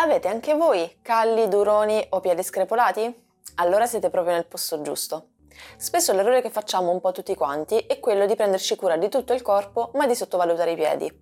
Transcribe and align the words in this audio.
Avete 0.00 0.28
anche 0.28 0.54
voi 0.54 1.00
calli, 1.02 1.48
duroni 1.48 2.06
o 2.10 2.20
piedi 2.20 2.44
screpolati? 2.44 3.26
Allora 3.56 3.84
siete 3.84 4.10
proprio 4.10 4.34
nel 4.34 4.46
posto 4.46 4.80
giusto. 4.80 5.30
Spesso 5.76 6.12
l'errore 6.12 6.40
che 6.40 6.50
facciamo 6.50 6.92
un 6.92 7.00
po' 7.00 7.10
tutti 7.10 7.34
quanti 7.34 7.78
è 7.78 7.98
quello 7.98 8.24
di 8.24 8.36
prenderci 8.36 8.76
cura 8.76 8.96
di 8.96 9.08
tutto 9.08 9.32
il 9.32 9.42
corpo 9.42 9.90
ma 9.94 10.06
di 10.06 10.14
sottovalutare 10.14 10.70
i 10.70 10.76
piedi. 10.76 11.12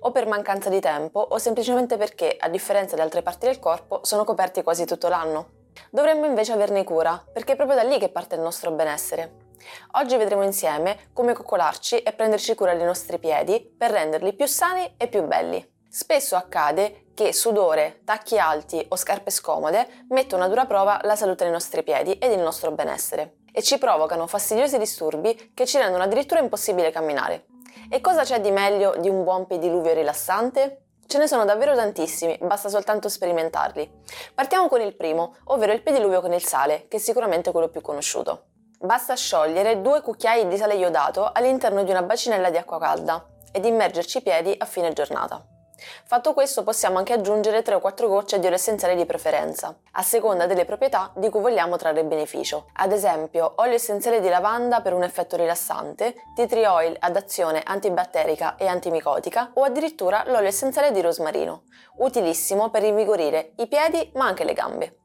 O 0.00 0.12
per 0.12 0.26
mancanza 0.26 0.68
di 0.68 0.78
tempo 0.78 1.20
o 1.20 1.38
semplicemente 1.38 1.96
perché, 1.96 2.36
a 2.38 2.50
differenza 2.50 2.96
di 2.96 3.00
altre 3.00 3.22
parti 3.22 3.46
del 3.46 3.58
corpo, 3.58 4.00
sono 4.02 4.24
coperti 4.24 4.62
quasi 4.62 4.84
tutto 4.84 5.08
l'anno. 5.08 5.52
Dovremmo 5.88 6.26
invece 6.26 6.52
averne 6.52 6.84
cura, 6.84 7.24
perché 7.32 7.54
è 7.54 7.56
proprio 7.56 7.78
da 7.78 7.82
lì 7.82 7.98
che 7.98 8.10
parte 8.10 8.34
il 8.34 8.42
nostro 8.42 8.70
benessere. 8.72 9.46
Oggi 9.92 10.18
vedremo 10.18 10.42
insieme 10.42 11.08
come 11.14 11.32
coccolarci 11.32 12.02
e 12.02 12.12
prenderci 12.12 12.54
cura 12.54 12.74
dei 12.74 12.84
nostri 12.84 13.18
piedi 13.18 13.58
per 13.58 13.90
renderli 13.90 14.34
più 14.34 14.44
sani 14.44 14.96
e 14.98 15.08
più 15.08 15.22
belli. 15.22 15.66
Spesso 15.88 16.36
accade 16.36 17.04
che 17.18 17.32
sudore, 17.32 18.02
tacchi 18.04 18.38
alti 18.38 18.86
o 18.90 18.94
scarpe 18.94 19.32
scomode 19.32 20.04
mettono 20.10 20.44
a 20.44 20.46
dura 20.46 20.66
prova 20.66 21.00
la 21.02 21.16
salute 21.16 21.42
dei 21.42 21.52
nostri 21.52 21.82
piedi 21.82 22.12
ed 22.12 22.30
il 22.30 22.38
nostro 22.38 22.70
benessere 22.70 23.38
e 23.50 23.60
ci 23.60 23.76
provocano 23.76 24.28
fastidiosi 24.28 24.78
disturbi 24.78 25.50
che 25.52 25.66
ci 25.66 25.78
rendono 25.78 26.04
addirittura 26.04 26.38
impossibile 26.38 26.92
camminare. 26.92 27.46
E 27.90 28.00
cosa 28.00 28.22
c'è 28.22 28.40
di 28.40 28.52
meglio 28.52 28.94
di 29.00 29.08
un 29.08 29.24
buon 29.24 29.48
pediluvio 29.48 29.94
rilassante? 29.94 30.82
Ce 31.08 31.18
ne 31.18 31.26
sono 31.26 31.44
davvero 31.44 31.74
tantissimi, 31.74 32.38
basta 32.40 32.68
soltanto 32.68 33.08
sperimentarli. 33.08 33.90
Partiamo 34.32 34.68
con 34.68 34.80
il 34.80 34.94
primo, 34.94 35.38
ovvero 35.46 35.72
il 35.72 35.82
pediluvio 35.82 36.20
con 36.20 36.32
il 36.32 36.44
sale, 36.44 36.86
che 36.86 36.98
è 36.98 37.00
sicuramente 37.00 37.50
quello 37.50 37.68
più 37.68 37.80
conosciuto. 37.80 38.44
Basta 38.78 39.16
sciogliere 39.16 39.80
due 39.80 40.02
cucchiai 40.02 40.46
di 40.46 40.56
sale 40.56 40.76
iodato 40.76 41.28
all'interno 41.32 41.82
di 41.82 41.90
una 41.90 42.02
bacinella 42.02 42.50
di 42.50 42.58
acqua 42.58 42.78
calda 42.78 43.26
ed 43.50 43.64
immergerci 43.64 44.18
i 44.18 44.22
piedi 44.22 44.54
a 44.56 44.66
fine 44.66 44.92
giornata. 44.92 45.44
Fatto 46.04 46.32
questo 46.32 46.62
possiamo 46.62 46.98
anche 46.98 47.12
aggiungere 47.12 47.62
3 47.62 47.74
o 47.74 47.80
4 47.80 48.08
gocce 48.08 48.38
di 48.38 48.46
olio 48.46 48.56
essenziale 48.56 48.94
di 48.94 49.06
preferenza, 49.06 49.78
a 49.92 50.02
seconda 50.02 50.46
delle 50.46 50.64
proprietà 50.64 51.12
di 51.14 51.28
cui 51.28 51.40
vogliamo 51.40 51.76
trarre 51.76 52.04
beneficio. 52.04 52.66
Ad 52.74 52.92
esempio, 52.92 53.52
olio 53.56 53.74
essenziale 53.74 54.20
di 54.20 54.28
lavanda 54.28 54.80
per 54.80 54.92
un 54.92 55.02
effetto 55.02 55.36
rilassante, 55.36 56.14
tea 56.34 56.46
tree 56.46 56.66
oil 56.66 56.96
ad 56.98 57.16
azione 57.16 57.62
antibatterica 57.64 58.56
e 58.56 58.66
antimicotica 58.66 59.50
o 59.54 59.64
addirittura 59.64 60.24
l'olio 60.26 60.48
essenziale 60.48 60.92
di 60.92 61.00
rosmarino, 61.00 61.64
utilissimo 61.98 62.70
per 62.70 62.82
rinvigorire 62.82 63.52
i 63.56 63.66
piedi 63.66 64.10
ma 64.14 64.26
anche 64.26 64.44
le 64.44 64.52
gambe. 64.52 64.98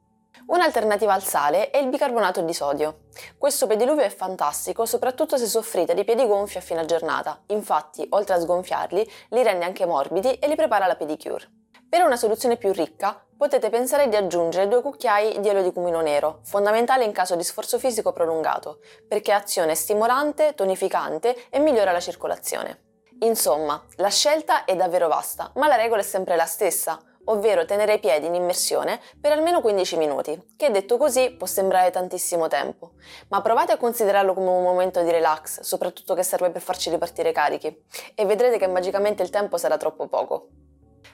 Un'alternativa 0.46 1.14
al 1.14 1.22
sale 1.22 1.70
è 1.70 1.78
il 1.78 1.88
bicarbonato 1.88 2.42
di 2.42 2.52
sodio. 2.52 3.04
Questo 3.38 3.66
pediluvio 3.66 4.04
è 4.04 4.10
fantastico 4.10 4.84
soprattutto 4.84 5.38
se 5.38 5.46
soffrite 5.46 5.94
di 5.94 6.04
piedi 6.04 6.26
gonfi 6.26 6.58
a 6.58 6.60
fine 6.60 6.84
giornata, 6.84 7.40
infatti 7.46 8.06
oltre 8.10 8.34
a 8.34 8.40
sgonfiarli 8.40 9.10
li 9.30 9.42
rende 9.42 9.64
anche 9.64 9.86
morbidi 9.86 10.34
e 10.34 10.46
li 10.46 10.54
prepara 10.54 10.84
alla 10.84 10.96
pedicure. 10.96 11.50
Per 11.88 12.02
una 12.02 12.16
soluzione 12.16 12.58
più 12.58 12.72
ricca 12.72 13.24
potete 13.36 13.70
pensare 13.70 14.08
di 14.08 14.16
aggiungere 14.16 14.68
due 14.68 14.82
cucchiai 14.82 15.40
di 15.40 15.48
olio 15.48 15.62
di 15.62 15.72
cumino 15.72 16.02
nero, 16.02 16.40
fondamentale 16.42 17.04
in 17.04 17.12
caso 17.12 17.36
di 17.36 17.42
sforzo 17.42 17.78
fisico 17.78 18.12
prolungato, 18.12 18.80
perché 19.08 19.32
ha 19.32 19.36
azione 19.36 19.74
stimolante, 19.74 20.54
tonificante 20.54 21.48
e 21.48 21.58
migliora 21.58 21.92
la 21.92 22.00
circolazione. 22.00 22.80
Insomma, 23.20 23.82
la 23.96 24.10
scelta 24.10 24.64
è 24.64 24.76
davvero 24.76 25.08
vasta, 25.08 25.50
ma 25.54 25.68
la 25.68 25.76
regola 25.76 26.02
è 26.02 26.04
sempre 26.04 26.36
la 26.36 26.46
stessa, 26.46 27.00
ovvero 27.26 27.64
tenere 27.64 27.94
i 27.94 27.98
piedi 27.98 28.26
in 28.26 28.34
immersione 28.34 29.00
per 29.20 29.32
almeno 29.32 29.60
15 29.60 29.96
minuti, 29.96 30.54
che 30.56 30.70
detto 30.70 30.96
così 30.96 31.30
può 31.30 31.46
sembrare 31.46 31.90
tantissimo 31.90 32.48
tempo, 32.48 32.92
ma 33.28 33.40
provate 33.42 33.72
a 33.72 33.76
considerarlo 33.76 34.34
come 34.34 34.50
un 34.50 34.62
momento 34.62 35.02
di 35.02 35.10
relax, 35.10 35.60
soprattutto 35.60 36.14
che 36.14 36.22
serve 36.22 36.50
per 36.50 36.62
farci 36.62 36.90
ripartire 36.90 37.32
carichi, 37.32 37.84
e 38.14 38.26
vedrete 38.26 38.58
che 38.58 38.66
magicamente 38.66 39.22
il 39.22 39.30
tempo 39.30 39.56
sarà 39.56 39.76
troppo 39.76 40.06
poco. 40.06 40.48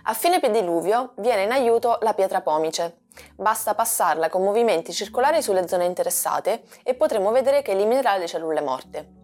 A 0.04 0.14
fine 0.14 0.40
pediluvio 0.40 1.12
viene 1.16 1.42
in 1.42 1.52
aiuto 1.52 1.98
la 2.00 2.14
pietra 2.14 2.40
pomice. 2.40 3.02
Basta 3.36 3.74
passarla 3.74 4.28
con 4.28 4.42
movimenti 4.42 4.92
circolari 4.92 5.42
sulle 5.42 5.68
zone 5.68 5.84
interessate 5.84 6.62
e 6.82 6.94
potremo 6.94 7.30
vedere 7.32 7.60
che 7.60 7.72
eliminerà 7.72 8.16
le 8.16 8.26
cellule 8.26 8.62
morte. 8.62 9.19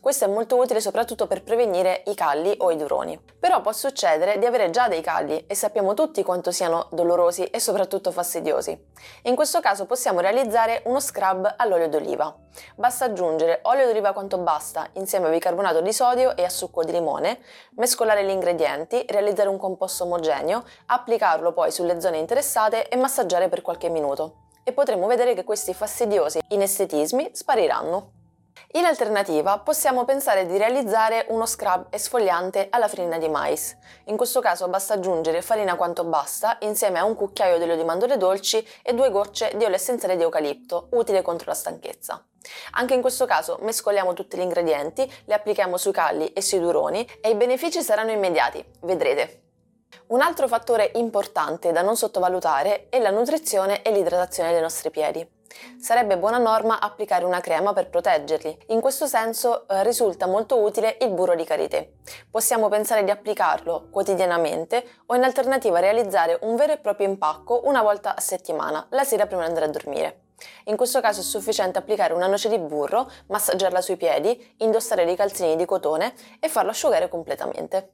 Questo 0.00 0.24
è 0.24 0.28
molto 0.28 0.56
utile 0.56 0.80
soprattutto 0.80 1.26
per 1.26 1.42
prevenire 1.42 2.02
i 2.06 2.14
calli 2.14 2.54
o 2.58 2.70
i 2.70 2.76
duroni. 2.76 3.20
Però 3.38 3.60
può 3.60 3.72
succedere 3.72 4.38
di 4.38 4.46
avere 4.46 4.70
già 4.70 4.88
dei 4.88 5.00
calli 5.00 5.44
e 5.46 5.54
sappiamo 5.54 5.94
tutti 5.94 6.22
quanto 6.22 6.50
siano 6.50 6.88
dolorosi 6.92 7.44
e 7.44 7.60
soprattutto 7.60 8.10
fastidiosi. 8.10 8.78
In 9.22 9.34
questo 9.34 9.60
caso 9.60 9.86
possiamo 9.86 10.20
realizzare 10.20 10.82
uno 10.86 11.00
scrub 11.00 11.54
all'olio 11.56 11.88
d'oliva. 11.88 12.34
Basta 12.76 13.06
aggiungere 13.06 13.60
olio 13.62 13.86
d'oliva 13.86 14.12
quanto 14.12 14.38
basta 14.38 14.88
insieme 14.94 15.26
a 15.26 15.30
bicarbonato 15.30 15.80
di 15.80 15.92
sodio 15.92 16.36
e 16.36 16.44
a 16.44 16.48
succo 16.48 16.84
di 16.84 16.92
limone, 16.92 17.40
mescolare 17.76 18.24
gli 18.24 18.30
ingredienti, 18.30 19.04
realizzare 19.08 19.48
un 19.48 19.58
composto 19.58 20.04
omogeneo, 20.04 20.62
applicarlo 20.86 21.52
poi 21.52 21.70
sulle 21.70 22.00
zone 22.00 22.18
interessate 22.18 22.88
e 22.88 22.96
massaggiare 22.96 23.48
per 23.48 23.62
qualche 23.62 23.88
minuto. 23.88 24.42
E 24.62 24.72
potremo 24.72 25.06
vedere 25.06 25.34
che 25.34 25.44
questi 25.44 25.74
fastidiosi 25.74 26.40
inestetismi 26.48 27.30
spariranno. 27.32 28.23
In 28.76 28.86
alternativa 28.86 29.60
possiamo 29.60 30.04
pensare 30.04 30.46
di 30.46 30.58
realizzare 30.58 31.26
uno 31.28 31.46
scrub 31.46 31.86
esfoliante 31.90 32.66
alla 32.70 32.88
farina 32.88 33.18
di 33.18 33.28
mais. 33.28 33.76
In 34.06 34.16
questo 34.16 34.40
caso 34.40 34.66
basta 34.66 34.94
aggiungere 34.94 35.42
farina 35.42 35.76
quanto 35.76 36.02
basta 36.02 36.56
insieme 36.62 36.98
a 36.98 37.04
un 37.04 37.14
cucchiaio 37.14 37.56
di 37.58 37.62
olio 37.62 37.76
di 37.76 37.84
mandorle 37.84 38.16
dolci 38.16 38.66
e 38.82 38.92
due 38.92 39.10
gocce 39.10 39.52
di 39.54 39.62
olio 39.62 39.76
essenziale 39.76 40.16
di 40.16 40.24
eucalipto, 40.24 40.88
utile 40.90 41.22
contro 41.22 41.50
la 41.50 41.54
stanchezza. 41.54 42.20
Anche 42.72 42.94
in 42.94 43.00
questo 43.00 43.26
caso 43.26 43.58
mescoliamo 43.60 44.12
tutti 44.12 44.36
gli 44.36 44.40
ingredienti, 44.40 45.08
li 45.26 45.32
applichiamo 45.32 45.76
sui 45.76 45.92
calli 45.92 46.32
e 46.32 46.42
sui 46.42 46.58
duroni 46.58 47.08
e 47.20 47.30
i 47.30 47.36
benefici 47.36 47.80
saranno 47.80 48.10
immediati, 48.10 48.64
vedrete. 48.80 49.42
Un 50.08 50.20
altro 50.20 50.48
fattore 50.48 50.90
importante 50.96 51.70
da 51.70 51.82
non 51.82 51.96
sottovalutare 51.96 52.88
è 52.88 52.98
la 52.98 53.10
nutrizione 53.10 53.82
e 53.82 53.92
l'idratazione 53.92 54.50
dei 54.50 54.60
nostri 54.60 54.90
piedi. 54.90 55.42
Sarebbe 55.78 56.18
buona 56.18 56.38
norma 56.38 56.80
applicare 56.80 57.24
una 57.24 57.40
crema 57.40 57.72
per 57.72 57.88
proteggerli. 57.88 58.66
In 58.68 58.80
questo 58.80 59.06
senso 59.06 59.66
eh, 59.68 59.82
risulta 59.82 60.26
molto 60.26 60.60
utile 60.60 60.96
il 61.00 61.10
burro 61.10 61.34
di 61.34 61.44
karité. 61.44 61.96
Possiamo 62.30 62.68
pensare 62.68 63.04
di 63.04 63.10
applicarlo 63.10 63.88
quotidianamente 63.90 64.84
o 65.06 65.14
in 65.14 65.24
alternativa 65.24 65.78
realizzare 65.78 66.38
un 66.42 66.56
vero 66.56 66.72
e 66.72 66.78
proprio 66.78 67.08
impacco 67.08 67.62
una 67.64 67.82
volta 67.82 68.16
a 68.16 68.20
settimana, 68.20 68.86
la 68.90 69.04
sera 69.04 69.26
prima 69.26 69.42
di 69.42 69.48
andare 69.48 69.66
a 69.66 69.70
dormire. 69.70 70.18
In 70.64 70.76
questo 70.76 71.00
caso 71.00 71.20
è 71.20 71.22
sufficiente 71.24 71.78
applicare 71.78 72.12
una 72.12 72.26
noce 72.26 72.48
di 72.48 72.58
burro, 72.58 73.10
massaggiarla 73.26 73.80
sui 73.80 73.96
piedi, 73.96 74.54
indossare 74.58 75.04
dei 75.04 75.16
calzini 75.16 75.56
di 75.56 75.64
cotone 75.64 76.14
e 76.40 76.48
farlo 76.48 76.70
asciugare 76.70 77.08
completamente. 77.08 77.92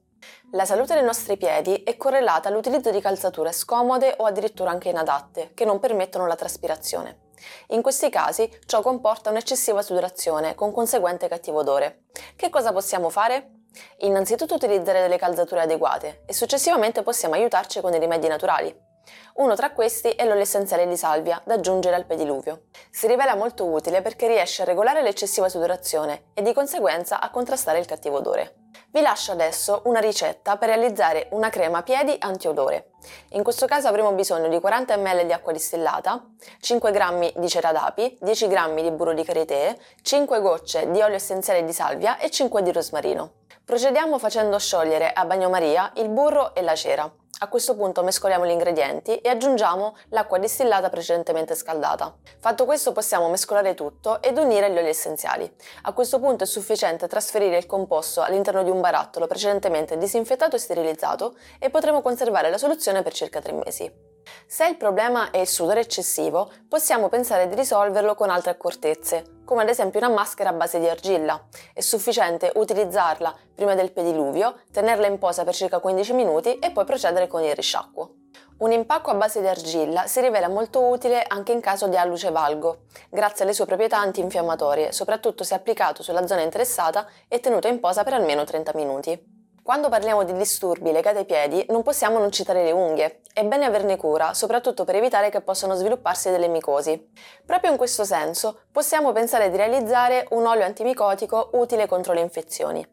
La 0.53 0.65
salute 0.65 0.95
dei 0.95 1.03
nostri 1.03 1.37
piedi 1.37 1.83
è 1.83 1.97
correlata 1.97 2.49
all'utilizzo 2.49 2.91
di 2.91 3.01
calzature 3.01 3.53
scomode 3.53 4.15
o 4.19 4.25
addirittura 4.25 4.71
anche 4.71 4.91
inadatte, 4.91 5.53
che 5.55 5.65
non 5.65 5.79
permettono 5.79 6.27
la 6.27 6.35
traspirazione. 6.35 7.29
In 7.69 7.83
questi 7.83 8.11
casi 8.11 8.51
ciò 8.67 8.83
comporta 8.83 9.31
un'eccessiva 9.31 9.83
sudorazione 9.83 10.55
con 10.55 10.73
conseguente 10.73 11.29
cattivo 11.29 11.61
odore. 11.61 12.05
Che 12.37 12.49
cosa 12.51 12.73
possiamo 12.73 13.11
fare? 13.11 13.53
Innanzitutto 13.99 14.55
utilizzare 14.55 15.01
delle 15.01 15.19
calzature 15.19 15.63
adeguate 15.63 16.23
e 16.27 16.33
successivamente 16.33 17.03
possiamo 17.03 17.35
aiutarci 17.35 17.81
con 17.81 17.91
dei 17.91 18.01
rimedi 18.01 18.27
naturali. 18.27 18.89
Uno 19.35 19.55
tra 19.55 19.73
questi 19.73 20.11
è 20.11 20.25
l'olio 20.25 20.43
essenziale 20.43 20.87
di 20.87 20.97
salvia 20.97 21.41
da 21.45 21.55
aggiungere 21.55 21.97
al 21.97 22.07
pediluvio. 22.07 22.65
Si 22.91 23.07
rivela 23.07 23.35
molto 23.35 23.67
utile 23.67 24.03
perché 24.03 24.27
riesce 24.27 24.63
a 24.63 24.67
regolare 24.67 25.03
l'eccessiva 25.03 25.49
sudorazione 25.49 26.31
e 26.35 26.43
di 26.43 26.53
conseguenza 26.53 27.21
a 27.21 27.31
contrastare 27.31 27.79
il 27.79 27.87
cattivo 27.87 28.19
odore. 28.19 28.60
Vi 28.93 29.01
lascio 29.03 29.31
adesso 29.31 29.83
una 29.85 30.01
ricetta 30.01 30.57
per 30.57 30.69
realizzare 30.69 31.29
una 31.31 31.49
crema 31.49 31.85
piedi 31.85 32.17
antiodore. 32.19 32.91
In 33.31 33.45
questo 33.45 33.67
caso 33.67 33.87
avremo 33.87 34.11
bisogno 34.15 34.49
di 34.49 34.59
40 34.59 34.97
ml 34.97 35.27
di 35.27 35.33
acqua 35.33 35.53
distillata, 35.53 36.21
5 36.59 36.91
g 36.91 37.39
di 37.39 37.49
cera 37.49 37.71
d'api, 37.71 38.19
10 38.21 38.49
g 38.49 38.83
di 38.83 38.91
burro 38.91 39.13
di 39.13 39.23
karité, 39.23 39.79
5 40.03 40.41
gocce 40.41 40.91
di 40.91 41.01
olio 41.01 41.15
essenziale 41.15 41.65
di 41.65 41.73
salvia 41.73 42.19
e 42.19 42.31
5 42.31 42.63
di 42.63 42.73
rosmarino. 42.73 43.35
Procediamo 43.65 44.19
facendo 44.19 44.59
sciogliere 44.59 45.13
a 45.13 45.25
bagnomaria 45.25 45.93
il 45.95 46.09
burro 46.09 46.53
e 46.53 46.63
la 46.63 46.75
cera. 46.75 47.20
A 47.43 47.49
questo 47.49 47.75
punto 47.75 48.03
mescoliamo 48.03 48.45
gli 48.45 48.51
ingredienti 48.51 49.17
e 49.17 49.31
aggiungiamo 49.31 49.97
l'acqua 50.11 50.37
distillata 50.37 50.91
precedentemente 50.91 51.55
scaldata. 51.55 52.15
Fatto 52.39 52.67
questo 52.67 52.93
possiamo 52.93 53.31
mescolare 53.31 53.73
tutto 53.73 54.21
ed 54.21 54.37
unire 54.37 54.71
gli 54.71 54.77
oli 54.77 54.89
essenziali. 54.89 55.51
A 55.85 55.93
questo 55.95 56.21
punto 56.21 56.45
è 56.45 56.47
sufficiente 56.47 57.09
trasferire 57.09 57.57
il 57.57 57.65
composto 57.65 58.21
all'interno 58.21 58.63
di 58.63 58.69
un 58.69 58.83
barattolo 58.83 59.27
precedentemente 59.27 59.97
disinfettato 59.97 60.57
e 60.57 60.59
sterilizzato 60.59 61.35
e 61.59 61.71
potremo 61.71 62.03
conservare 62.03 62.51
la 62.51 62.59
soluzione 62.59 63.01
per 63.01 63.15
circa 63.15 63.41
3 63.41 63.53
mesi. 63.53 64.10
Se 64.47 64.67
il 64.67 64.77
problema 64.77 65.31
è 65.31 65.39
il 65.39 65.47
sudore 65.47 65.81
eccessivo, 65.81 66.51
possiamo 66.69 67.09
pensare 67.09 67.49
di 67.49 67.55
risolverlo 67.55 68.15
con 68.15 68.31
altre 68.31 68.51
accortezze, 68.51 69.41
come 69.45 69.63
ad 69.63 69.69
esempio 69.69 70.01
una 70.01 70.09
maschera 70.09 70.51
a 70.51 70.55
base 70.55 70.79
di 70.79 70.89
argilla. 70.89 71.47
È 71.73 71.81
sufficiente 71.81 72.53
utilizzarla 72.55 73.35
prima 73.55 73.75
del 73.75 73.93
pediluvio, 73.93 74.61
tenerla 74.73 75.07
in 75.07 75.19
posa 75.19 75.45
per 75.45 75.55
circa 75.55 75.79
15 75.79 76.13
minuti 76.13 76.59
e 76.59 76.71
poi 76.71 76.85
procedere 76.85 77.27
con 77.27 77.43
il 77.43 77.55
risciacquo. 77.55 78.15
Un 78.59 78.73
impacco 78.73 79.11
a 79.11 79.15
base 79.15 79.41
di 79.41 79.47
argilla 79.47 80.07
si 80.07 80.21
rivela 80.21 80.49
molto 80.49 80.87
utile 80.87 81.25
anche 81.27 81.53
in 81.53 81.61
caso 81.61 81.89
di 81.89 81.97
alluce 81.97 82.31
valgo, 82.31 82.83
grazie 83.09 83.45
alle 83.45 83.55
sue 83.55 83.65
proprietà 83.65 83.99
antinfiammatorie, 83.99 84.93
soprattutto 84.93 85.45
se 85.45 85.55
applicato 85.55 86.03
sulla 86.03 86.27
zona 86.27 86.43
interessata 86.43 87.07
e 87.27 87.41
tenuto 87.41 87.69
in 87.69 87.81
posa 87.81 88.05
per 88.05 88.13
almeno 88.13 88.45
30 88.45 88.73
minuti. 88.75 89.40
Quando 89.63 89.91
parliamo 89.91 90.25
di 90.25 90.33
disturbi 90.33 90.91
legati 90.91 91.19
ai 91.19 91.27
piedi 91.27 91.65
non 91.69 91.83
possiamo 91.83 92.19
non 92.19 92.33
citare 92.33 92.65
le 92.65 92.73
unghie. 92.73 93.21
È 93.31 93.45
bene 93.45 93.67
averne 93.67 93.99
cura, 93.99 94.33
soprattutto 94.33 94.85
per 94.85 94.97
evitare 94.97 95.29
che 95.29 95.43
possano 95.43 95.75
svilupparsi 95.75 96.31
delle 96.31 96.49
micosi. 96.49 97.11
Proprio 97.45 97.71
in 97.71 97.77
questo 97.77 98.05
senso 98.05 98.63
possiamo 98.73 99.13
pensare 99.13 99.51
di 99.51 99.59
realizzare 99.59 100.27
un 100.31 100.47
olio 100.47 100.65
antimicotico 100.65 101.51
utile 101.53 101.87
contro 101.87 102.15
le 102.15 102.21
infezioni. 102.21 102.85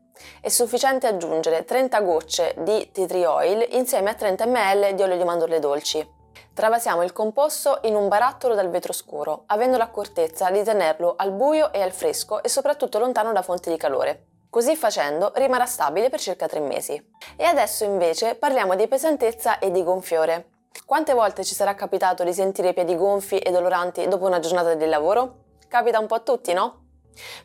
È 0.41 0.49
sufficiente 0.49 1.07
aggiungere 1.07 1.63
30 1.63 2.01
gocce 2.01 2.55
di 2.57 2.91
tea 2.91 3.05
tree 3.05 3.25
oil 3.25 3.65
insieme 3.71 4.09
a 4.09 4.15
30 4.15 4.45
ml 4.45 4.93
di 4.93 5.01
olio 5.01 5.17
di 5.17 5.23
mandorle 5.23 5.59
dolci. 5.59 6.15
Travasiamo 6.53 7.01
il 7.01 7.13
composto 7.13 7.79
in 7.83 7.95
un 7.95 8.09
barattolo 8.09 8.55
dal 8.55 8.69
vetro 8.69 8.91
scuro, 8.91 9.43
avendo 9.47 9.77
l'accortezza 9.77 10.51
di 10.51 10.63
tenerlo 10.63 11.13
al 11.15 11.31
buio 11.31 11.71
e 11.71 11.81
al 11.81 11.91
fresco 11.91 12.43
e 12.43 12.49
soprattutto 12.49 12.99
lontano 12.99 13.31
da 13.31 13.41
fonti 13.41 13.69
di 13.69 13.77
calore. 13.77 14.36
Così 14.57 14.75
facendo 14.75 15.33
rimarrà 15.35 15.67
stabile 15.67 16.09
per 16.09 16.19
circa 16.19 16.47
3 16.47 16.61
mesi. 16.61 16.99
E 17.35 17.43
adesso 17.43 17.83
invece 17.83 18.33
parliamo 18.33 18.75
di 18.75 18.87
pesantezza 18.87 19.59
e 19.59 19.69
di 19.69 19.83
gonfiore. 19.83 20.47
Quante 20.83 21.13
volte 21.13 21.43
ci 21.43 21.53
sarà 21.53 21.75
capitato 21.75 22.23
di 22.23 22.33
sentire 22.33 22.69
i 22.69 22.73
piedi 22.73 22.95
gonfi 22.95 23.37
e 23.37 23.51
doloranti 23.51 24.07
dopo 24.07 24.25
una 24.25 24.39
giornata 24.39 24.73
di 24.73 24.87
lavoro? 24.87 25.43
Capita 25.67 25.99
un 25.99 26.07
po' 26.07 26.15
a 26.15 26.21
tutti, 26.21 26.53
no? 26.53 26.85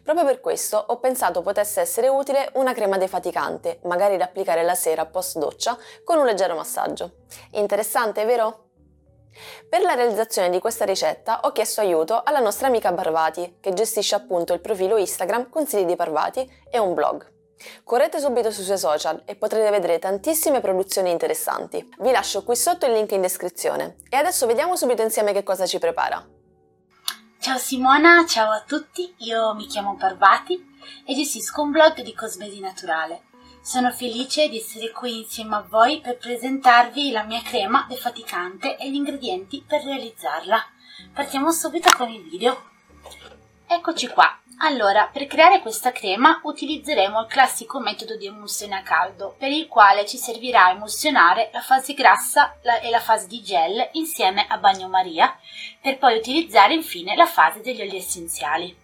Proprio 0.03 0.25
per 0.25 0.41
questo 0.41 0.83
ho 0.89 0.99
pensato 1.01 1.43
potesse 1.43 1.83
essere 1.83 2.09
utile 2.09 2.49
una 2.55 2.73
crema 2.73 2.97
defaticante, 2.97 3.81
magari 3.83 4.17
da 4.17 4.25
applicare 4.25 4.63
la 4.63 4.75
sera 4.75 5.05
post 5.05 5.37
doccia 5.37 5.77
con 6.05 6.17
un 6.17 6.25
leggero 6.25 6.55
massaggio. 6.55 7.17
Interessante, 7.51 8.25
vero? 8.25 8.71
Per 9.69 9.81
la 9.81 9.95
realizzazione 9.95 10.51
di 10.51 10.59
questa 10.59 10.85
ricetta 10.85 11.41
ho 11.43 11.53
chiesto 11.53 11.81
aiuto 11.81 12.23
alla 12.23 12.41
nostra 12.41 12.67
amica 12.67 12.93
Parvati, 12.93 13.57
che 13.61 13.73
gestisce 13.73 14.15
appunto 14.15 14.53
il 14.53 14.61
profilo 14.61 14.97
Instagram 14.97 15.49
Consigli 15.49 15.87
di 15.87 15.97
Parvati 15.97 16.49
e 16.71 16.79
un 16.79 16.95
blog. 16.95 17.31
Correte 17.85 18.19
subito 18.19 18.51
sui 18.51 18.65
suoi 18.65 18.79
social 18.79 19.23
e 19.25 19.37
potrete 19.37 19.71
vedere 19.71 19.99
tantissime 19.99 20.61
produzioni 20.61 21.11
interessanti. 21.11 21.89
Vi 21.99 22.11
lascio 22.11 22.43
qui 22.43 22.57
sotto 22.57 22.87
il 22.87 22.93
link 22.93 23.13
in 23.13 23.21
descrizione. 23.21 23.97
E 24.09 24.17
adesso 24.17 24.47
vediamo 24.47 24.77
subito 24.77 25.03
insieme 25.03 25.33
che 25.33 25.43
cosa 25.43 25.67
ci 25.67 25.79
prepara. 25.79 26.27
Ciao 27.39 27.59
Simona, 27.59 28.25
ciao 28.27 28.53
a 28.53 28.63
tutti, 28.67 29.15
io 29.19 29.55
mi 29.55 29.67
chiamo 29.67 29.97
Parvati 29.97 30.55
e 31.07 31.15
gestisco 31.15 31.63
un 31.63 31.73
blog 31.73 32.01
di 32.01 32.15
cosmesi 32.15 32.61
naturale. 32.61 33.31
Sono 33.65 33.93
felice 33.93 34.49
di 34.49 34.59
essere 34.59 34.91
qui 34.91 35.19
insieme 35.19 35.55
a 35.55 35.65
voi 35.69 36.01
per 36.01 36.19
presentarvi 36.19 37.13
la 37.13 37.23
mia 37.23 37.41
crema 37.43 37.87
defaticante 37.89 38.77
e 38.77 38.91
gli 38.91 38.97
ingredienti 38.97 39.65
per 39.65 39.85
realizzarla. 39.85 40.67
Partiamo 41.15 41.53
subito 41.53 41.89
con 41.97 42.11
il 42.11 42.29
video. 42.29 42.71
Eccoci 43.69 44.09
qua. 44.09 44.37
Allora, 44.63 45.07
per 45.13 45.29
creare 45.29 45.61
questa 45.61 45.93
crema 45.93 46.41
utilizzeremo 46.43 47.21
il 47.21 47.29
classico 47.29 47.79
metodo 47.79 48.17
di 48.17 48.27
emulsione 48.27 48.75
a 48.75 48.83
caldo, 48.83 49.37
per 49.39 49.53
il 49.53 49.69
quale 49.69 50.07
ci 50.07 50.17
servirà 50.17 50.71
emulsionare 50.71 51.51
la 51.53 51.61
fase 51.61 51.95
grassa 51.95 52.59
e 52.83 52.91
la 52.91 53.01
fase 53.01 53.29
di 53.29 53.43
gel 53.43 53.91
insieme 53.93 54.45
a 54.49 54.59
bagnomaria, 54.59 55.39
per 55.81 55.99
poi 55.99 56.17
utilizzare 56.17 56.75
infine 56.75 57.15
la 57.15 57.27
fase 57.27 57.61
degli 57.61 57.81
oli 57.81 57.97
essenziali. 57.97 58.77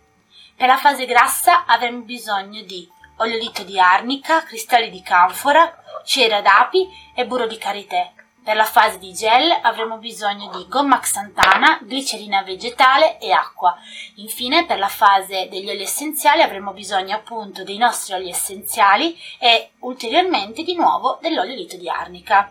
Per 0.54 0.68
la 0.68 0.76
fase 0.76 1.04
grassa 1.04 1.64
avremo 1.66 2.02
bisogno 2.02 2.62
di 2.62 2.88
oleolito 3.18 3.62
di 3.62 3.78
arnica, 3.78 4.42
cristalli 4.42 4.90
di 4.90 5.02
canfora, 5.02 5.82
cera 6.04 6.40
d'api 6.40 6.88
e 7.14 7.26
burro 7.26 7.46
di 7.46 7.58
karité. 7.58 8.12
Per 8.48 8.56
la 8.56 8.64
fase 8.64 8.98
di 8.98 9.12
gel 9.12 9.58
avremo 9.60 9.98
bisogno 9.98 10.50
di 10.56 10.66
gomma 10.68 11.00
xantana, 11.00 11.80
glicerina 11.82 12.42
vegetale 12.42 13.18
e 13.18 13.30
acqua. 13.30 13.76
Infine 14.16 14.64
per 14.64 14.78
la 14.78 14.88
fase 14.88 15.48
degli 15.50 15.68
oli 15.68 15.82
essenziali 15.82 16.40
avremo 16.40 16.72
bisogno 16.72 17.14
appunto 17.14 17.62
dei 17.62 17.76
nostri 17.76 18.14
oli 18.14 18.30
essenziali 18.30 19.14
e 19.38 19.72
ulteriormente 19.80 20.62
di 20.62 20.74
nuovo 20.74 21.18
dell'oliolito 21.20 21.76
di 21.76 21.90
arnica. 21.90 22.50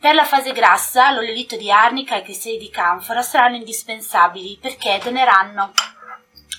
Per 0.00 0.14
la 0.14 0.24
fase 0.24 0.52
grassa 0.52 1.10
l'oliolito 1.10 1.56
di 1.56 1.70
arnica 1.70 2.14
e 2.14 2.20
i 2.20 2.22
cristalli 2.22 2.56
di 2.56 2.70
canfora 2.70 3.20
saranno 3.20 3.56
indispensabili 3.56 4.56
perché 4.58 4.98
doneranno 5.02 5.72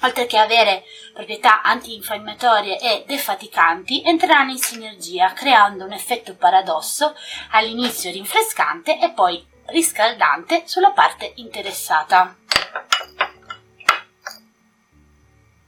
oltre 0.01 0.25
che 0.25 0.37
avere 0.37 0.83
proprietà 1.13 1.61
antinfiammatorie 1.61 2.79
e 2.79 3.03
defaticanti, 3.05 4.03
entreranno 4.05 4.51
in 4.51 4.57
sinergia, 4.57 5.33
creando 5.33 5.85
un 5.85 5.91
effetto 5.91 6.35
paradosso, 6.35 7.15
all'inizio 7.51 8.11
rinfrescante 8.11 8.99
e 8.99 9.11
poi 9.11 9.45
riscaldante 9.67 10.63
sulla 10.65 10.91
parte 10.91 11.33
interessata. 11.35 12.35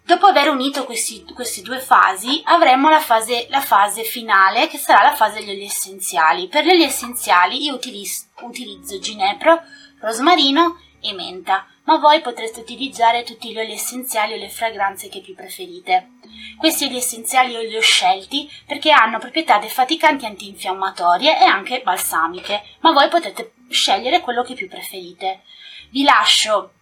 Dopo 0.04 0.26
aver 0.26 0.50
unito 0.50 0.84
questi, 0.84 1.24
queste 1.34 1.62
due 1.62 1.80
fasi, 1.80 2.42
avremo 2.46 2.90
la 2.90 3.00
fase, 3.00 3.48
la 3.50 3.62
fase, 3.62 4.04
finale, 4.04 4.68
che 4.68 4.78
sarà 4.78 5.04
la 5.04 5.16
fase 5.16 5.40
degli 5.40 5.52
oli 5.52 5.64
essenziali. 5.64 6.50
Per 6.50 6.66
gli 6.66 6.70
oli 6.70 6.84
essenziali 6.84 7.64
io 7.64 7.76
utilizzo, 7.76 8.26
utilizzo 8.42 9.00
ginepro, 9.00 9.62
rosmarino 10.02 10.82
e 11.00 11.14
menta, 11.14 11.66
ma 11.84 11.98
voi 11.98 12.22
potreste 12.22 12.60
utilizzare 12.60 13.24
tutti 13.24 13.52
gli 13.52 13.58
oli 13.58 13.74
essenziali 13.74 14.34
o 14.34 14.38
le 14.38 14.50
fragranze 14.50 15.10
che 15.10 15.22
più 15.22 15.36
preferite. 15.36 16.12
Questi 16.58 16.86
oli 16.86 16.98
essenziali 16.98 17.54
io 17.54 17.62
li 17.62 17.76
ho 17.76 17.82
scelti 17.82 18.50
perché 18.66 18.92
hanno 18.92 19.20
proprietà 19.20 19.58
defaticanti 19.58 20.26
antinfiammatorie 20.26 21.40
e 21.40 21.44
anche 21.44 21.82
balsamiche, 21.84 22.64
ma 22.82 22.92
voi 22.92 23.08
potete 23.10 23.54
scegliere 23.70 24.20
quello 24.20 24.44
che 24.44 24.54
più 24.54 24.68
preferite. 24.68 25.42
Vi 25.90 26.04
lascio 26.04 26.74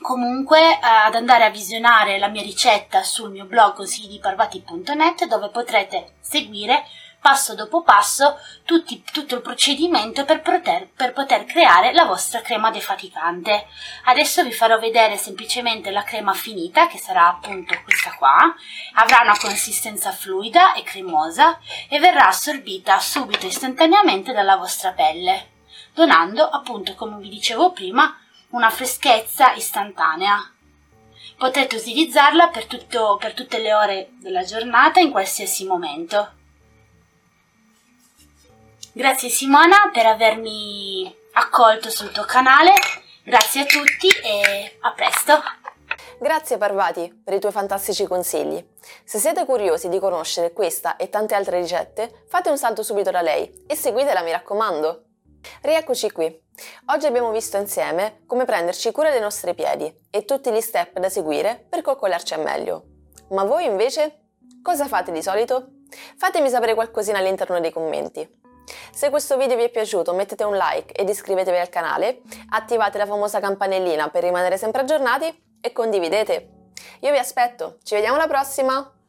comunque 0.00 0.58
eh, 0.60 0.78
ad 0.80 1.14
andare 1.14 1.44
a 1.44 1.50
visionare 1.50 2.18
la 2.18 2.28
mia 2.28 2.42
ricetta 2.42 3.02
sul 3.02 3.30
mio 3.30 3.44
blog 3.44 3.74
consiglidiparvati.net 3.74 5.26
dove 5.26 5.50
potrete 5.50 6.14
seguire 6.20 6.84
passo 7.20 7.54
dopo 7.54 7.82
passo 7.82 8.38
tutti, 8.64 9.04
tutto 9.12 9.34
il 9.34 9.42
procedimento 9.42 10.24
per 10.24 10.40
poter, 10.40 10.88
per 10.88 11.12
poter 11.12 11.44
creare 11.44 11.92
la 11.92 12.04
vostra 12.04 12.40
crema 12.40 12.70
defaticante. 12.70 13.66
Adesso 14.04 14.42
vi 14.42 14.52
farò 14.52 14.78
vedere 14.78 15.16
semplicemente 15.16 15.90
la 15.90 16.02
crema 16.02 16.32
finita, 16.32 16.86
che 16.86 16.98
sarà 16.98 17.28
appunto 17.28 17.78
questa 17.84 18.14
qua. 18.14 18.54
Avrà 18.94 19.20
una 19.22 19.36
consistenza 19.38 20.12
fluida 20.12 20.72
e 20.74 20.82
cremosa 20.82 21.58
e 21.88 21.98
verrà 21.98 22.28
assorbita 22.28 22.98
subito 22.98 23.46
istantaneamente 23.46 24.32
dalla 24.32 24.56
vostra 24.56 24.92
pelle, 24.92 25.50
donando 25.92 26.48
appunto, 26.48 26.94
come 26.94 27.18
vi 27.18 27.28
dicevo 27.28 27.72
prima, 27.72 28.18
una 28.50 28.70
freschezza 28.70 29.52
istantanea. 29.52 30.52
Potete 31.36 31.76
utilizzarla 31.76 32.48
per, 32.48 32.66
tutto, 32.66 33.16
per 33.18 33.34
tutte 33.34 33.58
le 33.58 33.72
ore 33.74 34.10
della 34.20 34.42
giornata 34.42 35.00
in 35.00 35.10
qualsiasi 35.10 35.64
momento. 35.64 36.38
Grazie 38.92 39.28
Simona 39.28 39.88
per 39.92 40.04
avermi 40.04 41.14
accolto 41.34 41.88
sul 41.90 42.10
tuo 42.10 42.24
canale, 42.24 42.72
grazie 43.22 43.60
a 43.60 43.64
tutti 43.64 44.08
e 44.08 44.78
a 44.80 44.92
presto! 44.92 45.40
Grazie 46.18 46.58
Parvati 46.58 47.22
per 47.24 47.34
i 47.34 47.38
tuoi 47.38 47.52
fantastici 47.52 48.04
consigli. 48.04 48.60
Se 49.04 49.20
siete 49.20 49.44
curiosi 49.44 49.88
di 49.88 50.00
conoscere 50.00 50.52
questa 50.52 50.96
e 50.96 51.08
tante 51.08 51.36
altre 51.36 51.60
ricette, 51.60 52.24
fate 52.26 52.50
un 52.50 52.58
salto 52.58 52.82
subito 52.82 53.12
da 53.12 53.20
lei 53.20 53.64
e 53.68 53.76
seguitela 53.76 54.22
mi 54.22 54.32
raccomando. 54.32 55.04
Rieccoci 55.62 56.10
qui. 56.10 56.42
Oggi 56.86 57.06
abbiamo 57.06 57.30
visto 57.30 57.56
insieme 57.58 58.22
come 58.26 58.44
prenderci 58.44 58.90
cura 58.90 59.10
dei 59.10 59.20
nostri 59.20 59.54
piedi 59.54 59.90
e 60.10 60.24
tutti 60.24 60.50
gli 60.50 60.60
step 60.60 60.98
da 60.98 61.08
seguire 61.08 61.64
per 61.70 61.82
coccolarci 61.82 62.34
al 62.34 62.42
meglio. 62.42 62.82
Ma 63.28 63.44
voi 63.44 63.66
invece? 63.66 64.30
Cosa 64.64 64.88
fate 64.88 65.12
di 65.12 65.22
solito? 65.22 65.68
Fatemi 66.16 66.48
sapere 66.48 66.74
qualcosina 66.74 67.18
all'interno 67.18 67.60
dei 67.60 67.70
commenti. 67.70 68.39
Se 68.92 69.10
questo 69.10 69.36
video 69.36 69.56
vi 69.56 69.64
è 69.64 69.70
piaciuto 69.70 70.12
mettete 70.12 70.44
un 70.44 70.56
like 70.56 70.92
ed 70.92 71.08
iscrivetevi 71.08 71.58
al 71.58 71.68
canale, 71.68 72.20
attivate 72.50 72.98
la 72.98 73.06
famosa 73.06 73.40
campanellina 73.40 74.08
per 74.08 74.22
rimanere 74.22 74.58
sempre 74.58 74.82
aggiornati 74.82 75.56
e 75.60 75.72
condividete. 75.72 76.48
Io 77.00 77.10
vi 77.10 77.18
aspetto, 77.18 77.78
ci 77.82 77.94
vediamo 77.94 78.16
alla 78.16 78.26
prossima! 78.26 78.99